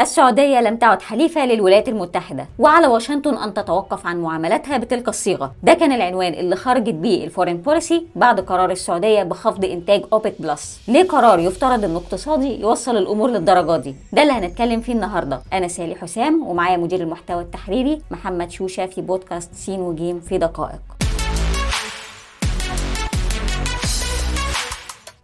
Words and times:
السعودية 0.00 0.60
لم 0.60 0.76
تعد 0.76 1.02
حليفة 1.02 1.46
للولايات 1.46 1.88
المتحدة 1.88 2.46
وعلى 2.58 2.86
واشنطن 2.86 3.34
أن 3.34 3.54
تتوقف 3.54 4.06
عن 4.06 4.20
معاملاتها 4.22 4.76
بتلك 4.76 5.08
الصيغة. 5.08 5.52
ده 5.62 5.74
كان 5.74 5.92
العنوان 5.92 6.34
اللي 6.34 6.56
خرجت 6.56 6.94
بيه 6.94 7.24
الفورين 7.24 7.56
بوليسي 7.56 8.06
بعد 8.16 8.40
قرار 8.40 8.70
السعودية 8.70 9.22
بخفض 9.22 9.64
إنتاج 9.64 10.02
أوبك 10.12 10.34
بلس. 10.38 10.80
ليه 10.88 11.08
قرار 11.08 11.38
يفترض 11.38 11.84
إنه 11.84 11.96
اقتصادي 11.96 12.60
يوصل 12.60 12.96
الأمور 12.96 13.30
للدرجة 13.30 13.76
دي؟ 13.76 13.94
ده 14.12 14.22
اللي 14.22 14.32
هنتكلم 14.32 14.80
فيه 14.80 14.92
النهاردة. 14.92 15.40
أنا 15.52 15.68
سالي 15.68 15.94
حسام 15.94 16.46
ومعايا 16.46 16.76
مدير 16.76 17.00
المحتوى 17.00 17.42
التحريري 17.42 18.02
محمد 18.10 18.50
شوشة 18.50 18.86
في 18.86 19.00
بودكاست 19.00 19.54
سين 19.54 19.80
وجيم 19.80 20.20
في 20.20 20.38
دقائق. 20.38 20.97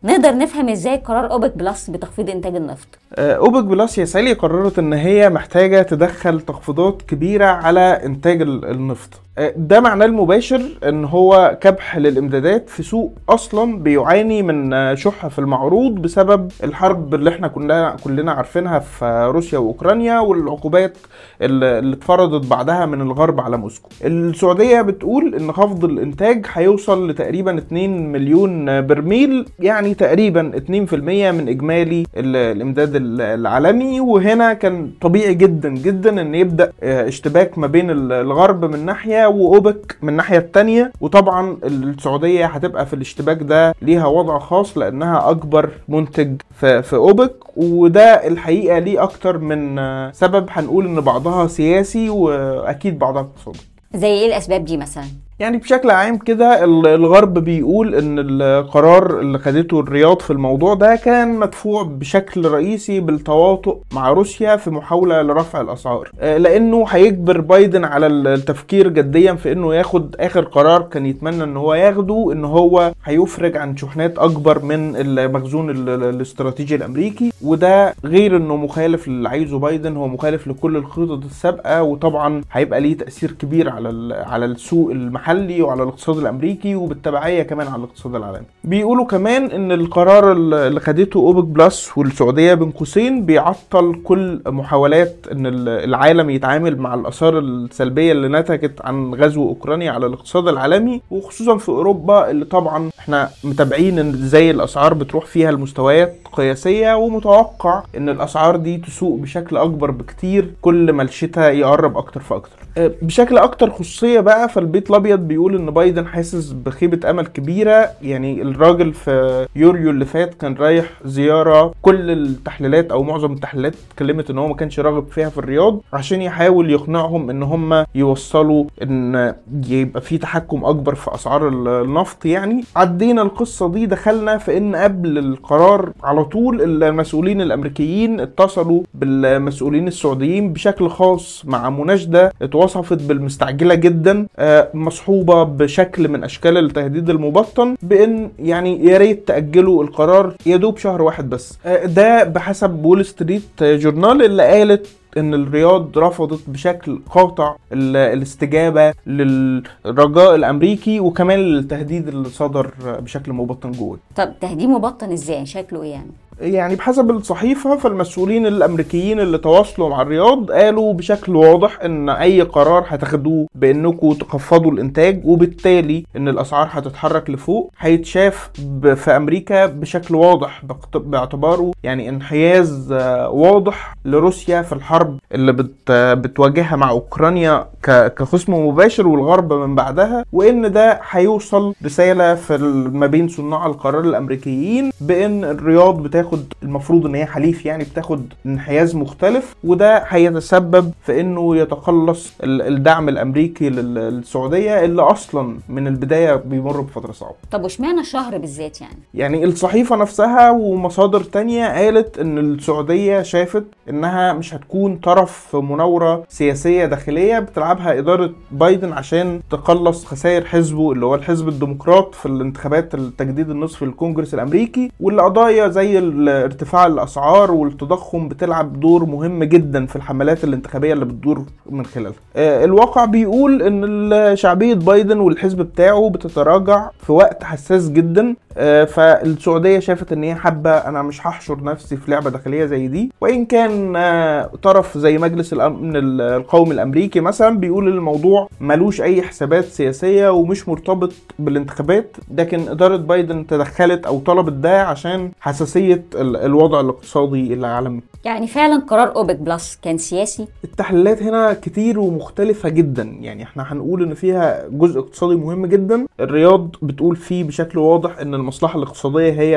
نقدر 0.04 0.36
نفهم 0.38 0.68
إزاي 0.68 0.96
قرار 0.96 1.30
أوبك 1.32 1.56
بلس 1.56 1.90
بتخفيض 1.90 2.30
إنتاج 2.30 2.56
النفط. 2.56 2.86
أوبك 3.18 3.64
بلس 3.64 3.98
يا 3.98 4.04
سالي 4.04 4.32
قررت 4.32 4.78
إن 4.78 4.92
هي 4.92 5.28
محتاجة 5.30 5.82
تدخل 5.82 6.40
تخفيضات 6.40 7.02
كبيرة 7.02 7.46
على 7.46 7.80
إنتاج 8.04 8.42
ال- 8.42 8.64
النفط. 8.70 9.10
آه، 9.14 9.23
ده 9.56 9.80
معناه 9.80 10.06
المباشر 10.06 10.62
إن 10.88 11.04
هو 11.04 11.58
كبح 11.60 11.96
للإمدادات 11.98 12.68
في 12.70 12.82
سوق 12.82 13.12
أصلا 13.28 13.78
بيعاني 13.78 14.42
من 14.42 14.72
آه، 14.72 14.94
شح 14.94 15.26
في 15.26 15.38
المعروض 15.38 15.94
بسبب 15.94 16.50
الحرب 16.64 17.14
اللي 17.14 17.30
إحنا 17.30 17.48
كلنا 17.48 17.96
كلنا 18.04 18.32
عارفينها 18.32 18.78
في 18.78 19.30
روسيا 19.34 19.58
وأوكرانيا 19.58 20.18
والعقوبات 20.18 20.96
اللي 21.42 21.94
اتفرضت 21.96 22.46
بعدها 22.50 22.86
من 22.86 23.00
الغرب 23.00 23.40
على 23.40 23.56
موسكو. 23.56 23.88
السعودية 24.04 24.82
بتقول 24.82 25.34
إن 25.34 25.52
خفض 25.52 25.84
الإنتاج 25.84 26.46
هيوصل 26.52 27.10
لتقريبا 27.10 27.58
2 27.58 28.12
مليون 28.12 28.86
برميل 28.86 29.46
يعني 29.58 29.94
تقريبا 29.94 30.52
2% 30.56 30.94
من 31.32 31.48
إجمالي 31.48 32.02
ال- 32.16 32.36
الإمداد 32.56 32.96
ال- 32.96 33.20
العالمي. 33.20 34.00
وهنا 34.00 34.52
كان 34.52 34.90
طبيعي 35.00 35.34
جدا 35.34 35.68
جدا 35.68 36.20
إن 36.20 36.34
يبدأ 36.34 36.72
آه، 36.82 37.08
اشتباك 37.08 37.58
ما 37.58 37.66
بين 37.66 37.90
ال- 37.90 38.12
الغرب 38.12 38.64
من 38.64 38.84
ناحية 38.86 39.23
وأوبك 39.26 39.96
من 40.02 40.08
الناحية 40.08 40.38
الثانية 40.38 40.92
وطبعا 41.00 41.56
السعودية 41.64 42.46
هتبقى 42.46 42.86
في 42.86 42.94
الاشتباك 42.94 43.42
ده 43.42 43.74
ليها 43.82 44.06
وضع 44.06 44.38
خاص 44.38 44.78
لأنها 44.78 45.30
أكبر 45.30 45.70
منتج 45.88 46.36
في, 46.60 46.82
في 46.82 46.96
أوبك. 46.96 47.34
وده 47.56 48.26
الحقيقة 48.26 48.78
ليه 48.78 49.02
أكتر 49.02 49.38
من 49.38 49.76
سبب. 50.12 50.46
هنقول 50.50 50.86
إن 50.86 51.00
بعضها 51.00 51.46
سياسي 51.46 52.10
وأكيد 52.10 52.98
بعضها 52.98 53.20
اقتصادي. 53.22 53.58
زي 53.94 54.06
إيه 54.06 54.26
الأسباب 54.26 54.64
دي 54.64 54.76
مثلا؟ 54.76 55.04
يعني 55.38 55.56
بشكل 55.58 55.90
عام 55.90 56.18
كده 56.18 56.64
ال- 56.64 56.86
الغرب 56.86 57.38
بيقول 57.38 57.94
إن 57.94 58.18
القرار 58.18 59.20
اللي 59.20 59.38
خدته 59.38 59.80
الرياض 59.80 60.20
في 60.22 60.30
الموضوع 60.32 60.74
ده 60.74 60.96
كان 60.96 61.38
مدفوع 61.38 61.82
بشكل 61.82 62.44
رئيسي 62.48 63.00
بالتواطؤ 63.00 63.78
مع 63.92 64.10
روسيا 64.10 64.56
في 64.56 64.70
محاولة 64.70 65.22
لرفع 65.22 65.60
الأسعار. 65.60 66.10
آه، 66.20 66.36
لأنه 66.38 66.84
هيجبر 66.88 67.40
بايدن 67.40 67.84
على 67.84 68.06
ال- 68.06 68.26
التفكير 68.28 68.88
جديا 68.88 69.32
في 69.34 69.52
إنه 69.52 69.74
ياخد 69.74 70.16
آخر 70.20 70.44
قرار 70.44 70.82
كان 70.82 71.06
يتمنى 71.06 71.44
إن 71.44 71.56
هو 71.56 71.74
ياخده 71.74 72.28
إن 72.32 72.44
هو 72.44 72.92
هيفرج 73.04 73.56
عن 73.56 73.76
شحنات 73.76 74.18
أكبر 74.18 74.64
من 74.64 74.96
المخزون 74.96 75.70
ال- 75.70 75.88
ال- 75.88 76.02
الاستراتيجي 76.14 76.74
الأمريكي. 76.74 77.32
وده 77.44 77.94
غير 78.04 78.36
إنه 78.36 78.56
مخالف 78.56 79.08
للي 79.08 79.28
عايزه 79.28 79.58
بايدن 79.58 79.96
هو 79.96 80.08
مخالف 80.08 80.46
لكل 80.48 80.76
الخطط 80.76 81.24
السابقة 81.24 81.82
وطبعا 81.82 82.42
هيبقى 82.52 82.80
ليه 82.80 82.96
تأثير 82.96 83.32
كبير 83.32 83.70
على 83.70 84.14
على 84.26 84.44
السوق 84.44 84.90
المحلي 84.90 85.23
وعلى 85.62 85.82
الاقتصاد 85.82 86.18
الأمريكي 86.18 86.74
وبالتبعية 86.74 87.42
كمان 87.42 87.66
على 87.66 87.76
الاقتصاد 87.76 88.14
العالمي. 88.14 88.46
بيقولوا 88.64 89.04
كمان 89.06 89.50
إن 89.50 89.72
القرار 89.72 90.32
ال- 90.32 90.54
اللي 90.54 90.80
خدته 90.80 91.18
أوبك 91.18 91.44
بلس 91.44 91.98
والسعودية 91.98 92.54
بين 92.54 92.70
قوسين 92.70 93.26
بيعطل 93.26 94.00
كل 94.04 94.40
محاولات 94.46 95.16
إن 95.32 95.46
ال- 95.46 95.68
العالم 95.68 96.30
يتعامل 96.30 96.78
مع 96.78 96.94
الآثار 96.94 97.38
السلبية 97.38 98.12
اللي 98.12 98.28
نتجت 98.28 98.80
عن 98.84 99.14
غزو 99.14 99.48
أوكرانيا 99.48 99.92
على 99.92 100.06
الاقتصاد 100.06 100.48
العالمي 100.48 101.00
وخصوصا 101.10 101.56
في 101.56 101.68
أوروبا 101.68 102.30
اللي 102.30 102.44
طبعا 102.44 102.90
إحنا 102.98 103.30
متابعين 103.44 103.98
إن 103.98 104.08
إزاي 104.10 104.50
الأسعار 104.50 104.94
بتروح 104.94 105.26
فيها 105.26 105.50
لمستويات 105.52 106.16
قياسية 106.32 106.94
ومتوقع 106.96 107.82
إن 107.96 108.08
الأسعار 108.08 108.56
دي 108.56 108.76
تسوق 108.76 109.18
بشكل 109.20 109.56
أكبر 109.56 109.90
بكتير 109.90 110.50
كل 110.62 110.92
ما 110.92 111.02
الشتاء 111.02 111.52
يقرب 111.54 111.96
أكتر 111.96 112.20
فأكتر. 112.20 112.56
بشكل 112.78 113.38
أكتر 113.38 113.70
خصوصية 113.70 114.20
بقى 114.20 114.48
فالبيت 114.48 114.90
الأبيض 114.90 115.18
بيقول 115.20 115.56
إن 115.56 115.70
بايدن 115.70 116.06
حاسس 116.06 116.50
بخيبة 116.52 117.10
أمل 117.10 117.26
كبيرة. 117.26 117.90
يعني 118.02 118.42
الراجل 118.42 118.92
في 118.92 119.46
يوريو 119.56 119.90
اللي 119.90 120.04
فات 120.04 120.34
كان 120.34 120.54
رايح 120.54 120.84
زيارة 121.04 121.72
كل 121.82 122.10
التحليلات 122.10 122.90
أو 122.92 123.02
معظم 123.02 123.32
التحليلات 123.32 123.74
اتكلمت 123.92 124.30
إن 124.30 124.38
هو 124.38 124.48
ما 124.48 124.54
كانش 124.54 124.80
راغب 124.80 125.06
فيها 125.08 125.28
في 125.28 125.38
الرياض 125.38 125.80
عشان 125.92 126.22
يحاول 126.22 126.70
يقنعهم 126.70 127.30
إن 127.30 127.42
هم 127.42 127.84
يوصلوا 127.94 128.64
إن 128.82 129.34
يبقى 129.68 130.00
في 130.00 130.18
تحكم 130.18 130.64
أكبر 130.64 130.94
في 130.94 131.14
أسعار 131.14 131.48
ال- 131.48 131.68
النفط. 131.68 132.26
يعني 132.26 132.64
عدينا 132.76 133.22
القصة 133.22 133.68
دي 133.68 133.86
دخلنا 133.86 134.38
في 134.38 134.56
إن 134.56 134.76
قبل 134.76 135.18
القرار 135.18 135.92
على 136.04 136.24
طول 136.24 136.82
المسؤولين 136.82 137.40
الأمريكيين 137.40 138.20
اتصلوا 138.20 138.82
بالمسؤولين 138.94 139.88
السعوديين 139.88 140.52
بشكل 140.52 140.88
خاص 140.90 141.42
مع 141.46 141.70
مناشده 141.70 142.32
اتوصفت 142.64 143.02
بالمستعجلة 143.02 143.74
جدا 143.74 144.26
آه، 144.38 144.68
مصحوبة 144.74 145.42
بشكل 145.42 146.08
من 146.08 146.24
أشكال 146.24 146.58
التهديد 146.58 147.10
المبطن 147.10 147.74
بإن 147.82 148.30
يعني 148.38 148.84
يا 148.84 148.98
ريت 148.98 149.28
تأجلوا 149.28 149.84
القرار 149.84 150.34
يا 150.46 150.56
دوب 150.56 150.78
شهر 150.78 151.02
واحد 151.02 151.30
بس. 151.30 151.58
آه، 151.66 151.86
ده 151.86 152.24
بحسب 152.24 152.84
وول 152.84 153.04
ستريت 153.04 153.42
جورنال 153.62 154.22
اللي 154.24 154.42
قالت 154.42 154.86
إن 155.16 155.34
الرياض 155.34 155.98
رفضت 155.98 156.40
بشكل 156.50 157.00
قاطع 157.10 157.54
ال- 157.72 157.96
الاستجابة 157.96 158.92
للرجاء 159.06 160.34
الأمريكي 160.34 161.00
وكمان 161.00 161.38
للتهديد 161.38 162.08
اللي 162.08 162.28
صدر 162.28 162.70
بشكل 163.00 163.32
مبطن 163.32 163.72
جوه. 163.72 163.98
طب 164.16 164.32
تهديد 164.40 164.68
مبطن 164.68 165.12
إزاي؟ 165.12 165.46
شكله 165.46 165.82
إيه 165.82 165.90
يعني؟ 165.90 166.10
يعني 166.40 166.74
بحسب 166.76 167.10
الصحيفة 167.10 167.76
فالمسؤولين 167.76 168.46
الأمريكيين 168.46 169.20
اللي 169.20 169.38
تواصلوا 169.38 169.88
مع 169.88 170.02
الرياض 170.02 170.50
قالوا 170.50 170.92
بشكل 170.92 171.36
واضح 171.36 171.80
إن 171.80 172.08
أي 172.08 172.42
قرار 172.42 172.84
هتاخدوه 172.88 173.46
بإنكم 173.54 174.12
تخفضوا 174.12 174.72
الإنتاج 174.72 175.20
وبالتالي 175.24 176.04
إن 176.16 176.28
الأسعار 176.28 176.68
هتتحرك 176.70 177.30
لفوق 177.30 177.72
هيتشاف 177.78 178.50
في 178.94 179.10
أمريكا 179.16 179.66
بشكل 179.66 180.14
واضح 180.14 180.62
باعتباره 180.94 181.72
يعني 181.82 182.08
انحياز 182.08 182.92
آه، 182.92 183.30
واضح 183.30 183.94
لروسيا 184.04 184.62
في 184.62 184.72
الحرب 184.72 185.18
اللي 185.32 185.52
بت 185.52 185.90
بتواجهها 185.92 186.76
مع 186.76 186.90
أوكرانيا 186.90 187.66
كخصم 187.82 188.54
مباشر 188.66 189.06
والغرب 189.06 189.52
من 189.52 189.74
بعدها 189.74 190.24
وإن 190.32 190.72
ده 190.72 191.00
هيوصل 191.10 191.74
رسالة 191.84 192.34
في 192.34 192.58
ما 192.92 193.06
بين 193.06 193.28
صناع 193.28 193.66
القرار 193.66 194.00
الأمريكيين 194.00 194.90
بإن 195.00 195.44
الرياض 195.44 196.02
بتاخد 196.02 196.23
المفروض 196.62 197.06
إن 197.06 197.14
هي 197.14 197.26
حليف 197.26 197.66
يعني 197.66 197.84
بتاخد 197.84 198.22
انحياز 198.46 198.96
مختلف 198.96 199.54
وده 199.64 199.98
هيتسبب 200.08 200.92
في 201.02 201.20
إنه 201.20 201.56
يتقلص 201.56 202.32
ال- 202.44 202.62
الدعم 202.62 203.08
الأمريكي 203.08 203.70
لل- 203.70 203.94
للسعودية 203.94 204.84
اللي 204.84 205.02
أصلا 205.02 205.58
من 205.68 205.86
البداية 205.86 206.34
بيمر 206.34 206.80
بفترة 206.80 207.12
صعبة. 207.12 207.34
طب 207.50 207.62
واشمعنى 207.62 208.00
الشهر 208.00 208.38
بالذات 208.38 208.80
يعني؟ 208.80 208.98
يعني 209.14 209.44
الصحيفة 209.44 209.96
نفسها 209.96 210.50
ومصادر 210.50 211.20
تانية 211.22 211.66
قالت 211.84 212.18
إن 212.18 212.38
السعودية 212.38 213.22
شافت 213.22 213.64
إنها 213.90 214.32
مش 214.32 214.54
هتكون 214.54 214.96
طرف 214.96 215.46
في 215.50 215.56
مناورة 215.56 216.24
سياسية 216.28 216.84
داخلية 216.86 217.38
بتلعبها 217.38 217.98
إدارة 217.98 218.32
بايدن 218.52 218.92
عشان 218.92 219.40
تقلص 219.50 220.04
خسائر 220.04 220.44
حزبه 220.44 220.92
اللي 220.92 221.06
هو 221.06 221.14
الحزب 221.14 221.48
الديمقراط 221.48 222.14
في 222.14 222.26
الانتخابات 222.26 222.94
التجديد 222.94 223.50
النصفي 223.50 223.84
للكونجرس 223.84 224.34
الأمريكي 224.34 224.90
واللي 225.00 225.22
قضايا 225.22 225.68
زي 225.68 225.98
ارتفاع 226.28 226.86
الأسعار 226.86 227.52
والتضخم 227.52 228.28
بتلعب 228.28 228.80
دور 228.80 229.04
مهم 229.04 229.44
جدا 229.44 229.86
في 229.86 229.96
الحملات 229.96 230.44
الانتخابية 230.44 230.92
اللي 230.92 231.04
بتدور 231.04 231.44
من 231.70 231.86
خلالها. 231.86 232.12
آه، 232.36 232.64
الواقع 232.64 233.04
بيقول 233.04 233.62
إن 233.62 234.36
شعبية 234.36 234.74
بايدن 234.74 235.18
والحزب 235.18 235.62
بتاعه 235.62 236.10
بتتراجع 236.10 236.90
في 236.98 237.12
وقت 237.12 237.44
حساس 237.44 237.88
جدا. 237.90 238.34
آه، 238.56 238.84
فالسعودية 238.84 239.78
شافت 239.78 240.12
إن 240.12 240.22
هي 240.22 240.34
حابة 240.34 240.70
أنا 240.70 241.02
مش 241.02 241.26
هحشر 241.26 241.62
نفسي 241.64 241.96
في 241.96 242.10
لعبة 242.10 242.30
داخلية 242.30 242.64
زي 242.66 242.88
دي. 242.88 243.12
وإن 243.20 243.44
كان 243.46 243.96
آه، 243.96 244.50
طرف 244.62 244.98
زي 244.98 245.18
مجلس 245.18 245.52
الامن 245.52 245.96
ال- 245.96 246.20
القومي 246.20 246.74
الأمريكي 246.74 247.20
مثلا 247.20 247.58
بيقول 247.58 247.88
الموضوع 247.88 248.48
ملوش 248.60 249.00
أي 249.02 249.22
حسابات 249.22 249.64
سياسية 249.64 250.28
ومش 250.32 250.68
مرتبط 250.68 251.12
بالانتخابات 251.38 252.16
لكن 252.36 252.68
إدارة 252.68 252.96
بايدن 252.96 253.46
تدخلت 253.46 254.06
أو 254.06 254.18
طلبت 254.18 254.52
ده 254.52 254.82
عشان 254.82 255.30
حساسية 255.40 256.03
الوضع 256.14 256.80
الاقتصادي 256.80 257.54
العالمي 257.54 258.00
يعني 258.24 258.46
فعلا 258.46 258.76
قرار 258.80 259.16
أوبك 259.16 259.36
بلس 259.36 259.78
كان 259.82 259.98
سياسي. 259.98 260.46
التحليلات 260.64 261.22
هنا 261.22 261.52
كتير 261.62 261.98
ومختلفة 262.00 262.68
جدا. 262.68 263.02
يعني 263.20 263.42
إحنا 263.42 263.72
هنقول 263.72 264.02
إن 264.02 264.14
فيها 264.14 264.68
جزء 264.70 265.00
اقتصادي 265.00 265.36
مهم 265.36 265.66
جدا. 265.66 266.06
الرياض 266.20 266.68
بتقول 266.82 267.16
فيه 267.16 267.44
بشكل 267.44 267.78
واضح 267.78 268.18
إن 268.18 268.34
المصلحة 268.34 268.78
الاقتصادية 268.78 269.32
هي 269.32 269.54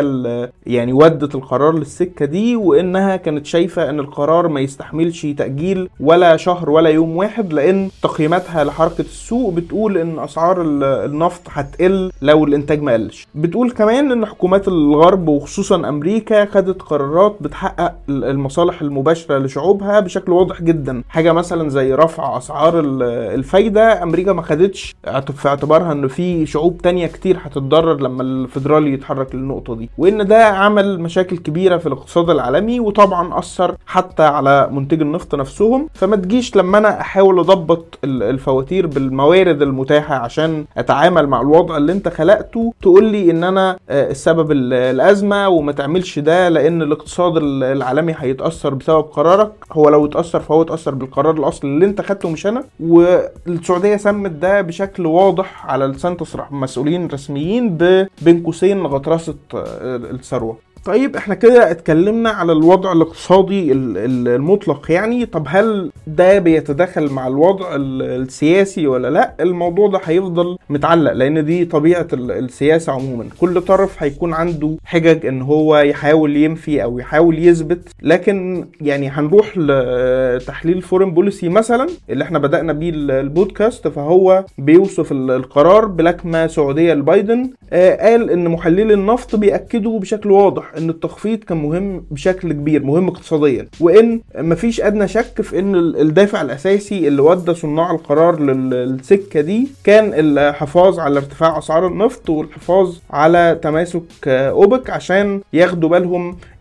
يعني 0.65 0.93
ودت 0.93 1.35
القرار 1.35 1.73
للسكة 1.77 2.25
دي 2.25 2.55
وإنها 2.55 3.15
كانت 3.15 3.45
شايفة 3.45 3.89
إن 3.89 3.99
القرار 3.99 4.47
ما 4.47 4.59
يستحملش 4.59 5.25
تأجيل 5.25 5.89
ولا 5.99 6.37
شهر 6.37 6.69
ولا 6.69 6.89
يوم 6.89 7.17
واحد 7.17 7.53
لأن 7.53 7.89
تقييماتها 8.03 8.63
لحركة 8.63 9.01
السوق 9.01 9.53
بتقول 9.53 9.97
إن 9.97 10.19
أسعار 10.19 10.61
ال- 10.61 10.83
النفط 10.83 11.41
هتقل 11.49 12.11
لو 12.21 12.45
الإنتاج 12.45 12.81
ما 12.81 12.93
قلش. 12.93 13.27
بتقول 13.35 13.71
كمان 13.71 14.11
إن 14.11 14.25
حكومات 14.25 14.67
الغرب 14.67 15.27
وخصوصا 15.27 15.75
أمريكا 15.89 16.36
خدت 16.45 16.81
قرارات 16.81 17.35
بتحقق 17.41 17.93
ال- 18.09 18.23
المصالح 18.23 18.81
المباشرة 18.81 19.37
لشعوبها 19.37 19.99
بشكل 19.99 20.31
واضح 20.31 20.61
جدا. 20.61 21.03
حاجة 21.09 21.31
مثلا 21.31 21.69
زي 21.69 21.93
رفع 21.93 22.37
أسعار 22.37 22.79
ال- 22.79 23.03
الفايدة 23.37 24.03
أمريكا 24.03 24.33
ما 24.33 24.41
خدتش 24.41 24.95
في 25.35 25.47
اعتبارها 25.47 25.91
ان 25.91 26.07
في 26.07 26.45
شعوب 26.45 26.77
تانية 26.77 27.07
كتير 27.07 27.37
هتتضرر 27.43 28.01
لما 28.01 28.23
الفيدرالي 28.23 28.93
يتحرك 28.93 29.35
للنقطة 29.35 29.75
دي. 29.75 29.89
وإن 29.97 30.27
ده 30.27 30.45
عمل 30.45 30.99
مشاكل 30.99 31.37
كبيرة 31.37 31.77
في 31.77 31.87
الاقتصاد 31.87 32.29
العالمي 32.29 32.79
وطبعا 32.79 33.39
أثر 33.39 33.75
حتى 33.85 34.23
على 34.23 34.69
منتج 34.71 35.01
النفط 35.01 35.35
نفسهم. 35.35 35.87
فما 35.93 36.15
تجيش 36.15 36.55
لما 36.55 36.77
أنا 36.77 37.01
أحاول 37.01 37.39
أضبط 37.39 37.99
ال- 38.03 38.23
الفواتير 38.23 38.87
بالموارد 38.87 39.61
المتاحة 39.61 40.15
عشان 40.15 40.65
أتعامل 40.77 41.27
مع 41.27 41.41
الوضع 41.41 41.77
اللي 41.77 41.91
أنت 41.91 42.07
خلقته 42.07 42.73
تقول 42.81 43.03
لي 43.05 43.31
إن 43.31 43.43
أنا 43.43 43.77
آه، 43.89 44.11
السبب 44.11 44.51
ال- 44.51 44.73
الأزمة 44.73 45.47
وما 45.49 45.71
تعملش 45.71 46.19
ده 46.27 46.49
لأن 46.49 46.81
الاقتصاد 46.81 47.37
ال- 47.37 47.63
العالمي 47.63 48.13
هيتأثر 48.17 48.73
بسبب 48.73 49.01
قرارك. 49.03 49.51
هو 49.71 49.89
لو 49.89 50.05
اتأثر 50.05 50.39
فهو 50.39 50.61
اتأثر 50.61 50.95
بالقرار 50.95 51.35
الأصلي 51.37 51.69
اللي 51.69 51.85
انت 51.85 52.01
خدته 52.01 52.29
مش 52.29 52.47
أنا. 52.47 52.63
والسعودية 52.79 53.95
سمت 53.97 54.31
ده 54.31 54.61
بشكل 54.61 55.05
واضح 55.05 55.65
على 55.65 55.85
لسان 55.85 56.17
تصريح 56.17 56.51
مسؤولين 56.51 57.07
رسميين 57.07 57.77
بين 58.21 58.43
قوسين 58.45 58.81
غطرسه 58.85 59.35
الثروة. 59.53 60.57
طيب 60.85 61.15
إحنا 61.15 61.35
كده 61.35 61.71
اتكلمنا 61.71 62.29
على 62.29 62.51
الوضع 62.51 62.91
الاقتصادي 62.91 63.71
ال- 63.71 63.97
ال- 63.97 64.27
المطلق 64.27 64.91
يعني. 64.91 65.25
طب 65.25 65.45
هل 65.49 65.91
ده 66.07 66.39
بيتداخل 66.39 67.09
مع 67.09 67.27
الوضع 67.27 67.75
ال- 67.75 68.01
السياسي 68.21 68.87
ولا 68.87 69.09
لأ؟ 69.09 69.33
الموضوع 69.39 69.87
ده 69.87 69.99
هيفضل 70.05 70.57
متعلق 70.69 71.13
لأن 71.13 71.45
دي 71.45 71.65
طبيعة 71.65 72.07
ال- 72.13 72.31
السياسة 72.31 72.93
عموما. 72.93 73.25
كل 73.41 73.61
طرف 73.61 74.03
هيكون 74.03 74.33
عنده 74.33 74.75
حجج 74.85 75.25
إن 75.25 75.41
هو 75.41 75.77
يحاول 75.77 76.16
ينفي 76.25 76.83
أو 76.83 76.99
يحاول 76.99 77.39
يثبت. 77.47 77.89
لكن 78.01 78.65
يعني 78.81 79.09
هنروح 79.09 79.57
لتحليل 79.57 80.81
فورين 80.81 81.11
بوليسي 81.13 81.49
مثلا 81.49 81.87
اللي 82.09 82.23
إحنا 82.23 82.39
بدأنا 82.39 82.73
بيه 82.73 82.89
ال- 82.89 83.11
البودكاست. 83.11 83.87
فهو 83.87 84.45
بيوصف 84.57 85.11
ال- 85.11 85.31
القرار 85.31 85.85
بلكمة 85.85 86.47
سعودية 86.47 86.93
لبايدن. 86.93 87.49
آه، 87.73 88.09
قال 88.09 88.29
إن 88.29 88.47
محللي 88.49 88.93
النفط 88.93 89.35
بيأكدوا 89.35 89.99
بشكل 89.99 90.31
واضح 90.31 90.63
إن 90.77 90.89
التخفيض 90.89 91.39
كان 91.39 91.57
مهم 91.57 92.03
بشكل 92.11 92.53
كبير 92.53 92.83
مهم 92.83 93.07
اقتصاديا. 93.07 93.67
وإن 93.79 94.21
مفيش 94.37 94.81
أدنى 94.81 95.07
شك 95.07 95.41
في 95.41 95.59
إن 95.59 95.75
ال- 95.75 96.01
الدافع 96.01 96.41
الأساسي 96.41 97.07
اللي 97.07 97.21
ودى 97.21 97.53
صناع 97.53 97.91
القرار 97.91 98.39
لل- 98.39 98.69
للسكة 98.69 99.41
دي 99.41 99.67
كان 99.83 100.11
الحفاظ 100.13 100.99
على 100.99 101.17
ارتفاع 101.17 101.57
أسعار 101.57 101.87
النفط 101.87 102.29
والحفاظ 102.29 102.95
على 103.11 103.59
تماسك 103.61 104.01
آه، 104.27 104.49
أوبك 104.49 104.89
عشان 104.89 105.41
ياخدوا 105.53 105.89
بالهم 105.89 106.06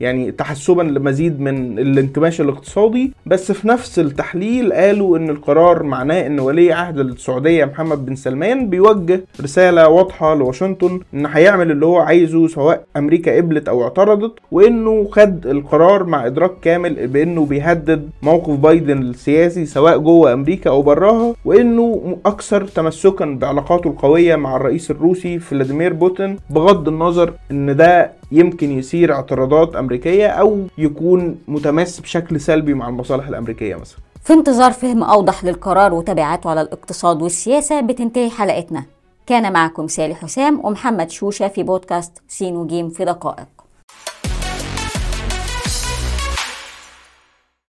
يعني 0.00 0.30
تحسبا 0.32 0.82
لمزيد 0.82 1.40
من 1.40 1.78
الانكماش 1.78 2.40
الاقتصادي. 2.40 3.12
بس 3.26 3.52
في 3.52 3.68
نفس 3.68 3.98
التحليل 3.98 4.72
قالوا 4.72 5.18
إن 5.18 5.30
القرار 5.30 5.82
معناه 5.82 6.26
إن 6.26 6.40
ولي 6.40 6.72
عهد 6.72 6.98
السعودية 6.98 7.64
محمد 7.64 8.06
بن 8.06 8.14
سلمان 8.16 8.70
بيوجه 8.70 9.20
رسالة 9.40 9.88
واضحة 9.88 10.34
لواشنطن 10.34 11.00
إن 11.14 11.26
هيعمل 11.26 11.70
اللي 11.70 11.86
هو 11.86 11.96
عايزه 11.98 12.46
سواء 12.48 12.84
أمريكا 12.96 13.36
قبلت 13.36 13.68
أو 13.68 13.82
اعترضت 13.84 14.32
وإنه 14.52 15.08
خد 15.12 15.46
القرار 15.46 16.04
مع 16.04 16.26
إدراك 16.26 16.50
كامل 16.62 17.06
بإنه 17.06 17.46
بيهدد 17.46 18.10
موقف 18.22 18.54
بايدن 18.56 18.98
السياسي 19.02 19.66
سواء 19.66 19.98
جوه 19.98 20.32
أمريكا 20.32 20.70
أو 20.70 20.82
براها 20.82 21.34
وإنه 21.44 22.16
أكثر 22.26 22.64
تمسكا 22.64 23.24
بعلاقاته 23.40 23.88
القوية 23.88 24.36
مع 24.36 24.56
الرئيس 24.56 24.90
الروسي 24.90 25.38
فلاديمير 25.38 25.92
بوتين 25.92 26.36
بغض 26.50 26.88
النظر 26.88 27.32
إن 27.50 27.76
ده 27.76 28.12
يمكن 28.32 28.78
يثير 28.78 29.12
اعتراضات 29.12 29.76
أمريكية 29.76 30.26
أو 30.26 30.66
يكون 30.78 31.38
متماس 31.48 32.00
بشكل 32.00 32.40
سلبي 32.40 32.74
مع 32.74 32.88
المصالح 32.88 33.28
الأمريكية 33.28 33.76
مثلا. 33.76 33.98
في 34.24 34.32
انتظار 34.32 34.72
فهم 34.72 35.02
أوضح 35.02 35.44
للقرار 35.44 35.94
وتبعاته 35.94 36.50
على 36.50 36.60
الاقتصاد 36.60 37.22
والسياسة 37.22 37.80
بتنتهي 37.80 38.30
حلقتنا. 38.30 38.84
كان 39.26 39.52
معكم 39.52 39.88
سالي 39.88 40.14
حسام 40.14 40.60
ومحمد 40.64 41.10
شوشة 41.10 41.48
في 41.48 41.62
بودكاست 41.62 42.12
سين 42.28 42.56
وجيم 42.56 42.88
في 42.88 43.04
دقائق. 43.04 43.46